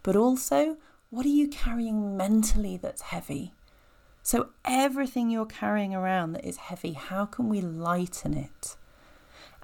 But 0.04 0.14
also, 0.14 0.76
what 1.10 1.26
are 1.26 1.30
you 1.30 1.48
carrying 1.48 2.16
mentally 2.16 2.76
that's 2.76 3.02
heavy? 3.02 3.52
So, 4.22 4.50
everything 4.64 5.30
you're 5.30 5.46
carrying 5.46 5.96
around 5.96 6.34
that 6.34 6.44
is 6.44 6.58
heavy, 6.58 6.92
how 6.92 7.26
can 7.26 7.48
we 7.48 7.60
lighten 7.60 8.34
it? 8.34 8.76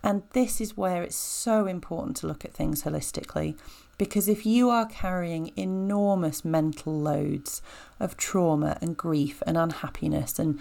And 0.02 0.24
this 0.32 0.60
is 0.60 0.76
where 0.76 1.04
it's 1.04 1.14
so 1.14 1.66
important 1.66 2.16
to 2.16 2.26
look 2.26 2.44
at 2.44 2.52
things 2.52 2.82
holistically. 2.82 3.56
Because 3.98 4.28
if 4.28 4.44
you 4.44 4.68
are 4.68 4.86
carrying 4.86 5.52
enormous 5.56 6.44
mental 6.44 6.98
loads 6.98 7.62
of 7.98 8.16
trauma 8.16 8.76
and 8.80 8.96
grief 8.96 9.42
and 9.46 9.56
unhappiness, 9.56 10.38
and 10.38 10.60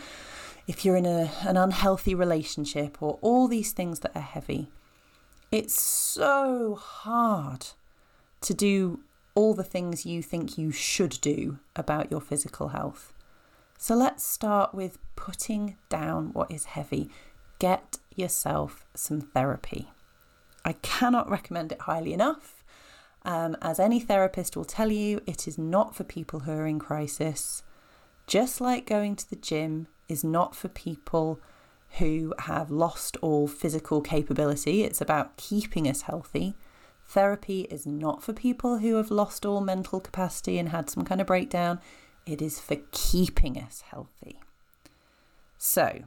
if 0.67 0.85
you're 0.85 0.95
in 0.95 1.05
a, 1.05 1.31
an 1.41 1.57
unhealthy 1.57 2.15
relationship 2.15 3.01
or 3.01 3.19
all 3.21 3.47
these 3.47 3.71
things 3.71 3.99
that 3.99 4.15
are 4.15 4.21
heavy, 4.21 4.71
it's 5.51 5.79
so 5.81 6.75
hard 6.75 7.67
to 8.41 8.53
do 8.53 9.01
all 9.35 9.53
the 9.53 9.63
things 9.63 10.05
you 10.05 10.23
think 10.23 10.57
you 10.57 10.71
should 10.71 11.19
do 11.21 11.59
about 11.75 12.09
your 12.09 12.21
physical 12.21 12.69
health. 12.69 13.13
So 13.77 13.95
let's 13.95 14.23
start 14.23 14.73
with 14.73 14.97
putting 15.15 15.75
down 15.89 16.31
what 16.31 16.49
is 16.49 16.65
heavy. 16.65 17.09
Get 17.59 17.97
yourself 18.15 18.85
some 18.95 19.21
therapy. 19.21 19.89
I 20.63 20.73
cannot 20.73 21.29
recommend 21.29 21.73
it 21.73 21.81
highly 21.81 22.13
enough. 22.13 22.63
Um, 23.25 23.57
as 23.59 23.79
any 23.79 23.99
therapist 23.99 24.55
will 24.55 24.65
tell 24.65 24.91
you, 24.91 25.19
it 25.25 25.47
is 25.47 25.57
not 25.57 25.95
for 25.95 26.03
people 26.03 26.41
who 26.41 26.51
are 26.51 26.67
in 26.67 26.77
crisis. 26.77 27.63
Just 28.27 28.61
like 28.61 28.85
going 28.85 29.15
to 29.15 29.27
the 29.27 29.35
gym 29.35 29.87
is 30.07 30.23
not 30.23 30.55
for 30.55 30.67
people 30.67 31.39
who 31.97 32.35
have 32.39 32.69
lost 32.69 33.17
all 33.21 33.47
physical 33.47 34.01
capability, 34.01 34.83
it's 34.83 35.01
about 35.01 35.37
keeping 35.37 35.87
us 35.87 36.01
healthy. 36.01 36.55
Therapy 37.07 37.61
is 37.71 37.87
not 37.87 38.21
for 38.21 38.33
people 38.33 38.79
who 38.79 38.95
have 38.95 39.09
lost 39.09 39.45
all 39.45 39.61
mental 39.61 39.99
capacity 39.99 40.59
and 40.59 40.69
had 40.69 40.89
some 40.89 41.03
kind 41.03 41.19
of 41.19 41.27
breakdown. 41.27 41.79
It 42.27 42.41
is 42.41 42.59
for 42.59 42.77
keeping 42.91 43.57
us 43.57 43.81
healthy. 43.81 44.39
So, 45.57 46.03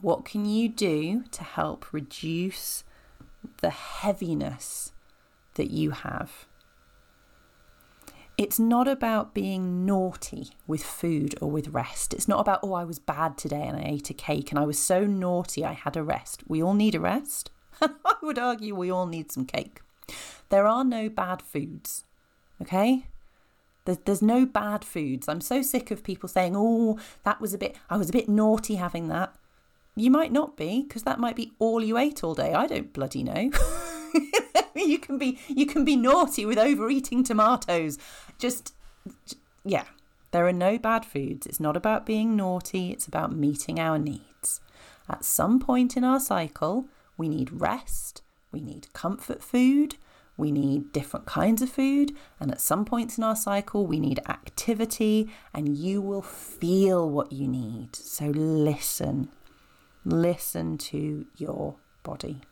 what 0.00 0.24
can 0.24 0.44
you 0.44 0.68
do 0.68 1.24
to 1.32 1.42
help 1.42 1.92
reduce 1.92 2.84
the 3.60 3.70
heaviness 3.70 4.92
that 5.58 5.70
you 5.70 5.90
have? 5.90 6.46
It's 8.38 8.58
not 8.58 8.86
about 8.86 9.34
being 9.34 9.84
naughty 9.84 10.50
with 10.68 10.82
food 10.82 11.34
or 11.40 11.50
with 11.50 11.68
rest. 11.68 12.14
It's 12.14 12.28
not 12.28 12.40
about, 12.40 12.60
oh, 12.62 12.72
I 12.72 12.84
was 12.84 13.00
bad 13.00 13.36
today 13.36 13.64
and 13.66 13.76
I 13.76 13.82
ate 13.84 14.10
a 14.10 14.14
cake 14.14 14.50
and 14.50 14.58
I 14.60 14.64
was 14.64 14.78
so 14.78 15.04
naughty 15.04 15.64
I 15.64 15.72
had 15.72 15.96
a 15.96 16.04
rest. 16.04 16.44
We 16.46 16.62
all 16.62 16.74
need 16.74 16.94
a 16.94 17.00
rest. 17.00 17.50
I 17.82 18.14
would 18.22 18.38
argue 18.38 18.76
we 18.76 18.92
all 18.92 19.06
need 19.06 19.32
some 19.32 19.44
cake. 19.44 19.80
There 20.50 20.68
are 20.68 20.84
no 20.84 21.08
bad 21.08 21.42
foods, 21.42 22.04
okay? 22.62 23.06
There's, 23.84 24.22
no 24.22 24.46
bad 24.46 24.84
foods. 24.84 25.28
I'm 25.28 25.40
so 25.40 25.62
sick 25.62 25.90
of 25.90 26.04
people 26.04 26.28
saying, 26.28 26.54
oh, 26.54 26.98
that 27.24 27.40
was 27.40 27.54
a 27.54 27.58
bit, 27.58 27.76
I 27.90 27.96
was 27.96 28.10
a 28.10 28.12
bit 28.12 28.28
naughty 28.28 28.76
having 28.76 29.08
that. 29.08 29.34
You 29.96 30.10
might 30.10 30.30
not 30.30 30.56
be, 30.56 30.82
because 30.82 31.02
that 31.02 31.18
might 31.18 31.34
be 31.34 31.52
all 31.58 31.82
you 31.82 31.98
ate 31.98 32.22
all 32.22 32.34
day. 32.34 32.54
I 32.54 32.66
don't 32.66 32.92
bloody 32.92 33.24
know. 33.24 33.50
you 34.74 34.98
can 34.98 35.18
be 35.18 35.38
you 35.48 35.66
can 35.66 35.84
be 35.84 35.96
naughty 35.96 36.46
with 36.46 36.58
overeating 36.58 37.24
tomatoes. 37.24 37.98
Just 38.38 38.74
yeah. 39.64 39.84
There 40.30 40.46
are 40.46 40.52
no 40.52 40.78
bad 40.78 41.06
foods. 41.06 41.46
It's 41.46 41.60
not 41.60 41.76
about 41.76 42.04
being 42.04 42.36
naughty, 42.36 42.90
it's 42.90 43.06
about 43.06 43.34
meeting 43.34 43.80
our 43.80 43.98
needs. 43.98 44.60
At 45.08 45.24
some 45.24 45.58
point 45.58 45.96
in 45.96 46.04
our 46.04 46.20
cycle, 46.20 46.86
we 47.16 47.28
need 47.28 47.50
rest, 47.50 48.20
we 48.52 48.60
need 48.60 48.92
comfort 48.92 49.42
food, 49.42 49.94
we 50.36 50.52
need 50.52 50.92
different 50.92 51.24
kinds 51.24 51.62
of 51.62 51.70
food, 51.70 52.14
and 52.38 52.50
at 52.50 52.60
some 52.60 52.84
points 52.84 53.16
in 53.16 53.24
our 53.24 53.34
cycle, 53.34 53.86
we 53.86 53.98
need 53.98 54.20
activity, 54.28 55.30
and 55.54 55.76
you 55.76 56.02
will 56.02 56.22
feel 56.22 57.08
what 57.08 57.32
you 57.32 57.48
need. 57.48 57.96
So 57.96 58.26
listen, 58.26 59.30
listen 60.04 60.76
to 60.78 61.26
your 61.36 61.76
body. 62.02 62.42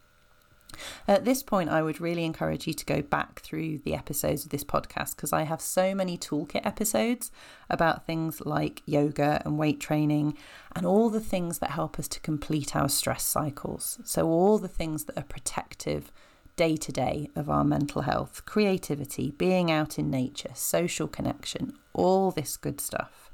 At 1.08 1.24
this 1.24 1.42
point, 1.42 1.70
I 1.70 1.82
would 1.82 2.00
really 2.00 2.24
encourage 2.24 2.66
you 2.66 2.74
to 2.74 2.84
go 2.84 3.00
back 3.00 3.40
through 3.40 3.78
the 3.78 3.94
episodes 3.94 4.44
of 4.44 4.50
this 4.50 4.64
podcast 4.64 5.16
because 5.16 5.32
I 5.32 5.42
have 5.42 5.60
so 5.60 5.94
many 5.94 6.18
toolkit 6.18 6.66
episodes 6.66 7.30
about 7.70 8.06
things 8.06 8.40
like 8.44 8.82
yoga 8.84 9.40
and 9.44 9.58
weight 9.58 9.80
training 9.80 10.36
and 10.74 10.84
all 10.84 11.08
the 11.08 11.20
things 11.20 11.58
that 11.60 11.70
help 11.70 11.98
us 11.98 12.08
to 12.08 12.20
complete 12.20 12.76
our 12.76 12.88
stress 12.88 13.24
cycles. 13.24 13.98
So, 14.04 14.28
all 14.28 14.58
the 14.58 14.68
things 14.68 15.04
that 15.04 15.18
are 15.18 15.24
protective 15.24 16.12
day 16.56 16.76
to 16.76 16.92
day 16.92 17.30
of 17.36 17.50
our 17.50 17.64
mental 17.64 18.02
health, 18.02 18.44
creativity, 18.46 19.30
being 19.32 19.70
out 19.70 19.98
in 19.98 20.10
nature, 20.10 20.50
social 20.54 21.06
connection, 21.06 21.74
all 21.92 22.30
this 22.30 22.56
good 22.56 22.80
stuff. 22.80 23.30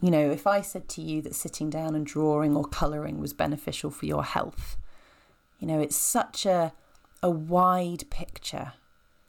You 0.00 0.10
know, 0.10 0.30
if 0.30 0.48
I 0.48 0.62
said 0.62 0.88
to 0.90 1.00
you 1.00 1.22
that 1.22 1.34
sitting 1.34 1.70
down 1.70 1.94
and 1.94 2.04
drawing 2.04 2.56
or 2.56 2.64
colouring 2.64 3.20
was 3.20 3.32
beneficial 3.32 3.90
for 3.92 4.04
your 4.06 4.24
health, 4.24 4.76
you 5.62 5.68
know, 5.68 5.78
it's 5.78 5.96
such 5.96 6.44
a, 6.44 6.72
a 7.22 7.30
wide 7.30 8.10
picture. 8.10 8.72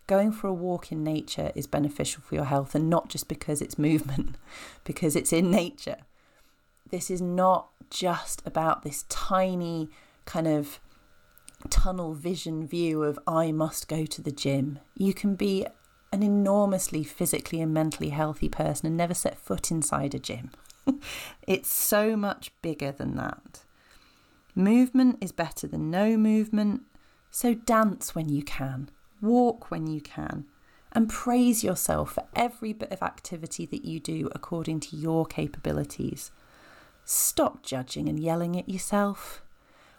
Going 0.08 0.32
for 0.32 0.48
a 0.48 0.54
walk 0.54 0.92
in 0.92 1.04
nature 1.04 1.52
is 1.54 1.68
beneficial 1.68 2.24
for 2.24 2.34
your 2.34 2.46
health, 2.46 2.74
and 2.74 2.90
not 2.90 3.08
just 3.08 3.30
because 3.30 3.62
it's 3.62 3.78
movement, 3.90 4.36
because 4.84 5.16
it's 5.16 5.32
in 5.32 5.52
nature. 5.52 5.98
This 6.90 7.12
is 7.12 7.22
not 7.22 7.70
just 7.92 8.42
about 8.48 8.82
this 8.82 9.06
tiny 9.10 9.90
kind 10.26 10.48
of 10.48 10.80
tunnel 11.70 12.16
vision 12.16 12.66
view 12.66 13.04
of 13.04 13.20
I 13.28 13.52
must 13.52 13.88
go 13.88 14.04
to 14.08 14.22
the 14.22 14.32
gym. 14.32 14.80
You 14.98 15.14
can 15.14 15.36
be 15.36 15.68
an 16.12 16.24
enormously 16.24 17.04
physically 17.04 17.62
and 17.62 17.72
mentally 17.72 18.10
healthy 18.10 18.50
person 18.50 18.88
and 18.88 18.98
never 18.98 19.14
set 19.14 19.38
foot 19.38 19.70
inside 19.70 20.16
a 20.16 20.20
gym. 20.20 20.50
it's 21.48 21.72
so 21.72 22.16
much 22.16 22.52
bigger 22.64 22.92
than 22.92 23.16
that. 23.18 23.63
Movement 24.56 25.18
is 25.22 25.32
better 25.32 25.68
than 25.68 25.90
no 25.90 26.16
movement, 26.16 26.84
so 27.32 27.54
dance 27.54 28.14
when 28.14 28.30
you 28.30 28.44
can, 28.44 28.90
walk 29.22 29.72
when 29.72 29.88
you 29.88 30.00
can, 30.00 30.46
and 30.92 31.10
praise 31.10 31.64
yourself 31.64 32.14
for 32.14 32.26
every 32.36 32.72
bit 32.72 32.92
of 32.92 33.02
activity 33.02 33.66
that 33.66 33.84
you 33.84 34.00
do 34.00 34.30
according 34.36 34.80
to 34.80 34.96
your 34.96 35.26
capabilities. 35.26 36.32
Stop 37.04 37.64
judging 37.64 38.08
and 38.08 38.20
yelling 38.20 38.58
at 38.58 38.70
yourself. 38.70 39.42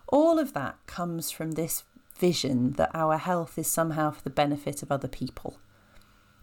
All 0.09 0.39
of 0.39 0.53
that 0.53 0.77
comes 0.87 1.33
from 1.33 1.53
this 1.53 1.83
vision 2.17 2.73
that 2.73 2.91
our 2.95 3.19
health 3.19 3.59
is 3.59 3.67
somehow 3.67 4.13
for 4.13 4.23
the 4.23 4.31
benefit 4.31 4.83
of 4.83 4.93
other 4.93 5.09
people. 5.09 5.59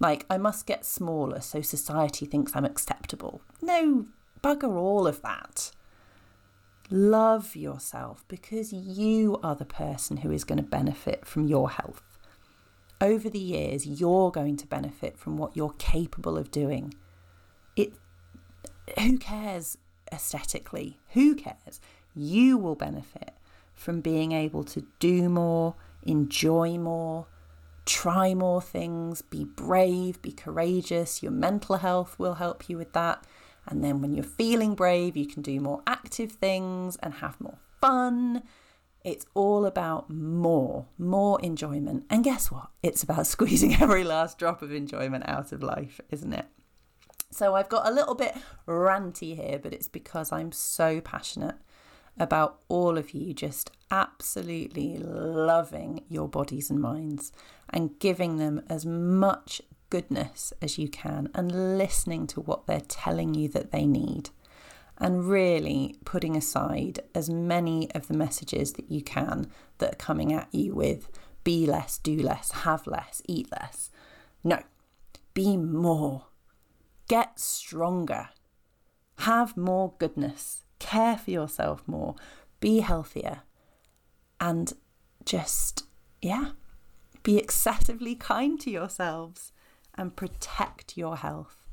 Like, 0.01 0.25
I 0.29 0.37
must 0.37 0.65
get 0.65 0.83
smaller 0.83 1.39
so 1.39 1.61
society 1.61 2.25
thinks 2.25 2.55
I'm 2.55 2.65
acceptable. 2.65 3.41
No, 3.61 4.07
bugger 4.43 4.75
all 4.75 5.07
of 5.07 5.21
that. 5.21 5.71
Love 6.93 7.55
yourself 7.55 8.25
because 8.27 8.73
you 8.73 9.39
are 9.41 9.55
the 9.55 9.63
person 9.63 10.17
who 10.17 10.31
is 10.31 10.43
going 10.43 10.57
to 10.57 10.63
benefit 10.63 11.25
from 11.25 11.47
your 11.47 11.69
health. 11.69 12.03
Over 12.99 13.29
the 13.29 13.39
years, 13.39 13.87
you're 13.87 14.29
going 14.29 14.57
to 14.57 14.67
benefit 14.67 15.17
from 15.17 15.37
what 15.37 15.55
you're 15.55 15.73
capable 15.79 16.37
of 16.37 16.51
doing. 16.51 16.93
It 17.77 17.93
who 18.99 19.17
cares 19.17 19.77
aesthetically? 20.11 20.99
Who 21.13 21.33
cares? 21.35 21.79
You 22.13 22.57
will 22.57 22.75
benefit 22.75 23.31
from 23.73 24.01
being 24.01 24.33
able 24.33 24.65
to 24.65 24.85
do 24.99 25.29
more, 25.29 25.75
enjoy 26.03 26.77
more, 26.77 27.25
try 27.85 28.33
more 28.33 28.61
things, 28.61 29.21
be 29.21 29.45
brave, 29.45 30.21
be 30.21 30.33
courageous. 30.33 31.23
Your 31.23 31.31
mental 31.31 31.77
health 31.77 32.19
will 32.19 32.35
help 32.35 32.69
you 32.69 32.77
with 32.77 32.91
that. 32.93 33.25
And 33.67 33.83
then 33.83 34.01
when 34.01 34.13
you're 34.13 34.23
feeling 34.23 34.75
brave, 34.75 35.15
you 35.15 35.25
can 35.25 35.41
do 35.41 35.59
more 35.59 35.81
active 35.85 36.33
things 36.33 36.97
and 36.97 37.15
have 37.15 37.39
more 37.39 37.59
fun. 37.79 38.43
It's 39.03 39.25
all 39.33 39.65
about 39.65 40.09
more, 40.09 40.85
more 40.97 41.39
enjoyment. 41.41 42.05
And 42.09 42.23
guess 42.23 42.51
what? 42.51 42.69
It's 42.83 43.03
about 43.03 43.27
squeezing 43.35 43.81
every 43.81 44.03
last 44.03 44.37
drop 44.37 44.61
of 44.61 44.71
enjoyment 44.71 45.27
out 45.27 45.51
of 45.51 45.63
life, 45.63 45.99
isn't 46.09 46.33
it? 46.33 46.45
So 47.31 47.55
I've 47.55 47.69
got 47.69 47.87
a 47.87 47.93
little 47.93 48.15
bit 48.15 48.35
ranty 48.67 49.35
here, 49.35 49.57
but 49.57 49.73
it's 49.73 49.87
because 49.87 50.31
I'm 50.31 50.51
so 50.51 50.99
passionate 50.99 51.55
about 52.19 52.59
all 52.67 52.97
of 52.97 53.11
you 53.11 53.33
just 53.33 53.71
absolutely 53.89 54.97
loving 54.97 56.03
your 56.09 56.27
bodies 56.27 56.69
and 56.69 56.79
minds 56.79 57.31
and 57.69 57.97
giving 57.99 58.37
them 58.37 58.61
as 58.67 58.85
much 58.85 59.61
goodness 59.91 60.53
as 60.61 60.79
you 60.79 60.87
can 60.87 61.29
and 61.35 61.77
listening 61.77 62.25
to 62.25 62.41
what 62.41 62.65
they're 62.65 62.81
telling 62.81 63.35
you 63.35 63.47
that 63.49 63.71
they 63.71 63.85
need 63.85 64.31
and 64.97 65.29
really 65.29 65.95
putting 66.05 66.35
aside 66.35 67.01
as 67.13 67.29
many 67.29 67.91
of 67.93 68.07
the 68.07 68.13
messages 68.15 68.73
that 68.73 68.89
you 68.89 69.01
can 69.03 69.47
that 69.77 69.93
are 69.93 69.97
coming 69.97 70.33
at 70.33 70.47
you 70.51 70.73
with 70.73 71.09
be 71.43 71.65
less, 71.65 71.97
do 71.97 72.15
less, 72.15 72.51
have 72.51 72.87
less, 72.87 73.21
eat 73.27 73.51
less. 73.51 73.89
No, 74.43 74.61
be 75.33 75.57
more. 75.57 76.25
Get 77.07 77.39
stronger, 77.39 78.29
have 79.19 79.57
more 79.57 79.93
goodness, 79.97 80.61
care 80.79 81.17
for 81.17 81.31
yourself 81.31 81.83
more, 81.85 82.15
be 82.59 82.79
healthier, 82.79 83.41
and 84.39 84.71
just, 85.25 85.83
yeah, 86.21 86.51
be 87.23 87.37
excessively 87.37 88.15
kind 88.15 88.61
to 88.61 88.71
yourselves 88.71 89.51
and 90.01 90.15
protect 90.15 90.97
your 90.97 91.17
health 91.17 91.63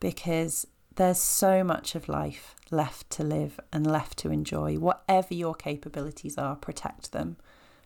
because 0.00 0.66
there's 0.96 1.20
so 1.20 1.62
much 1.62 1.94
of 1.94 2.08
life 2.08 2.56
left 2.72 3.08
to 3.10 3.22
live 3.22 3.60
and 3.72 3.86
left 3.86 4.18
to 4.18 4.32
enjoy. 4.32 4.74
Whatever 4.74 5.34
your 5.34 5.54
capabilities 5.54 6.36
are, 6.36 6.56
protect 6.56 7.12
them 7.12 7.36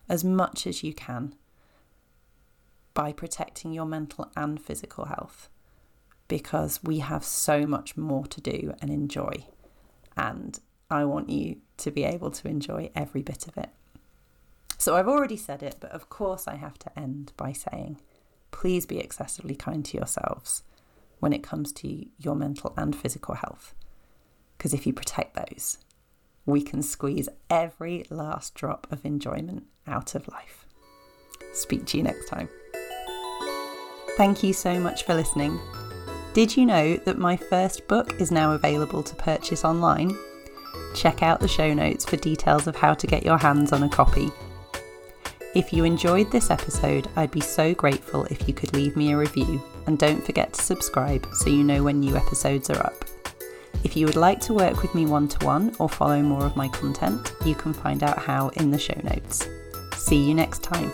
as 0.09 0.25
much 0.25 0.67
as 0.67 0.83
you 0.83 0.95
can 0.95 1.35
by 2.95 3.13
protecting 3.13 3.75
your 3.75 3.85
mental 3.85 4.33
and 4.35 4.61
physical 4.61 5.05
health 5.05 5.51
because 6.29 6.83
we 6.83 7.01
have 7.01 7.23
so 7.23 7.67
much 7.67 7.95
more 7.95 8.27
to 8.29 8.41
do 8.41 8.73
and 8.81 8.91
enjoy. 8.91 9.33
And 10.17 10.59
I 10.91 11.05
want 11.05 11.29
you 11.29 11.59
to 11.77 11.91
be 11.91 12.05
able 12.05 12.31
to 12.31 12.49
enjoy 12.49 12.91
every 12.95 13.21
bit 13.21 13.47
of 13.47 13.59
it. 13.59 13.69
So 14.79 14.97
I've 14.97 15.09
already 15.09 15.37
said 15.37 15.63
it, 15.63 15.77
but 15.79 15.93
of 15.93 16.09
course 16.09 16.49
I 16.49 16.57
have 16.57 16.79
to 16.79 16.99
end 16.99 17.33
by 17.37 17.53
saying 17.53 18.01
please 18.53 18.87
be 18.87 19.01
excessively 19.01 19.57
kind 19.57 19.85
to 19.87 19.97
yourselves 19.97 20.63
when 21.19 21.33
it 21.33 21.43
comes 21.43 21.73
to 21.73 22.07
your 22.19 22.37
mental 22.37 22.73
and 22.77 22.95
physical 22.95 23.35
health. 23.35 23.75
Because 24.57 24.73
if 24.73 24.87
you 24.87 24.93
protect 24.93 25.35
those, 25.35 25.79
we 26.47 26.62
can 26.62 26.83
squeeze 26.83 27.29
every 27.51 28.05
last 28.11 28.55
drop 28.55 28.87
of 28.93 29.05
enjoyment 29.05 29.65
out 29.87 30.15
of 30.15 30.29
life. 30.29 30.67
Speak 31.53 31.85
to 31.87 31.97
you 31.97 32.05
next 32.05 32.29
time. 32.29 32.49
Thank 34.17 34.43
you 34.43 34.53
so 34.53 34.79
much 34.79 35.05
for 35.05 35.15
listening. 35.15 35.59
Did 36.35 36.57
you 36.57 36.65
know 36.67 36.97
that 36.97 37.19
my 37.19 37.37
first 37.37 37.87
book 37.88 38.21
is 38.21 38.31
now 38.31 38.53
available 38.53 39.03
to 39.03 39.15
purchase 39.17 39.65
online? 39.65 40.17
Check 40.95 41.23
out 41.23 41.41
the 41.41 41.49
show 41.49 41.73
notes 41.75 42.05
for 42.05 42.17
details 42.17 42.67
of 42.67 42.77
how 42.77 42.95
to 42.95 43.07
get 43.07 43.25
your 43.25 43.38
hands 43.38 43.73
on 43.73 43.83
a 43.83 43.88
copy. 43.88 44.31
If 45.55 45.71
you 45.71 45.85
enjoyed 45.85 46.31
this 46.31 46.51
episode, 46.51 47.09
I'd 47.15 47.31
be 47.31 47.43
so 47.43 47.75
grateful 47.75 48.25
if 48.25 48.49
you 48.49 48.55
could 48.55 48.73
leave 48.73 48.97
me 48.97 49.12
a 49.12 49.19
review 49.19 49.62
and 49.87 49.99
don't 49.99 50.25
forget 50.25 50.55
to 50.55 50.62
subscribe 50.62 51.27
so 51.35 51.51
you 51.51 51.62
know 51.62 51.83
when 51.83 52.01
new 52.01 52.17
episodes 52.17 52.71
are 52.71 52.81
up. 52.87 53.05
If 53.85 53.95
you 53.95 54.07
would 54.07 54.17
like 54.17 54.41
to 54.43 54.55
work 54.55 54.81
with 54.81 54.95
me 54.95 55.05
one 55.05 55.29
to 55.29 55.45
one 55.45 55.75
or 55.79 55.91
follow 55.91 56.23
more 56.23 56.47
of 56.47 56.57
my 56.57 56.69
content, 56.69 57.35
you 57.45 57.55
can 57.55 57.75
find 57.75 58.03
out 58.03 58.19
how 58.19 58.49
in 58.51 58.71
the 58.71 58.79
show 58.79 58.99
notes. 59.03 59.47
See 59.99 60.17
you 60.17 60.35
next 60.35 60.62
time. 60.62 60.91